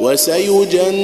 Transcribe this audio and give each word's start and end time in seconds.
وسيجنبها 0.00 0.96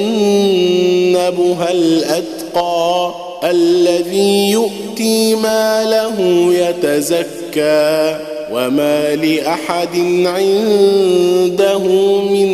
الأتقى 1.71 3.15
الذي 3.45 4.51
يؤتي 4.51 5.35
ماله 5.35 6.19
يتزكى 6.55 8.17
وما 8.53 9.15
لأحد 9.17 9.97
عنده 10.27 11.79
من 12.23 12.49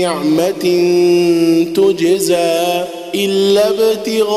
نعمة 0.00 0.64
تجزى 1.76 2.84
إلا 3.14 3.68
ابتغاء 3.68 4.28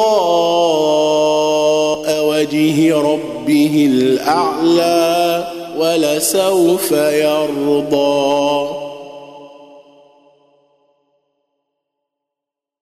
وجه 2.25 2.97
ربه 2.97 3.89
الأعلى 3.91 5.47
ولسوف 5.79 6.91
يرضى 6.91 8.80